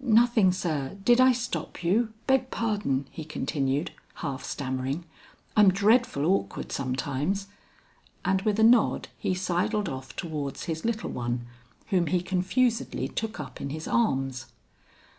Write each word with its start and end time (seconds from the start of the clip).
"Nothing 0.00 0.52
sir; 0.52 0.96
did 1.04 1.20
I 1.20 1.32
stop 1.32 1.84
you? 1.84 2.14
Beg 2.26 2.50
pardon," 2.50 3.06
he 3.10 3.26
continued, 3.26 3.90
half 4.24 4.42
stammering, 4.42 5.04
"I'm 5.54 5.70
dreadful 5.70 6.24
awkward 6.24 6.72
sometimes." 6.72 7.48
And 8.24 8.40
with 8.40 8.58
a 8.58 8.62
nod 8.64 9.08
he 9.18 9.34
sidled 9.34 9.90
off 9.90 10.16
towards 10.16 10.64
his 10.64 10.86
little 10.86 11.10
one 11.10 11.44
whom 11.88 12.06
he 12.06 12.22
confusedly 12.22 13.06
took 13.06 13.38
up 13.38 13.60
in 13.60 13.68
his 13.68 13.86
arms. 13.86 14.46